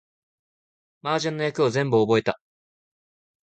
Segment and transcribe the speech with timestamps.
[1.03, 2.41] 麻雀の役を全部覚えた